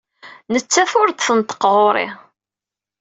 Nettat 0.53 0.91
ur 1.01 1.07
d-tneṭṭeq 1.09 1.61
ɣer-i. 1.79 2.07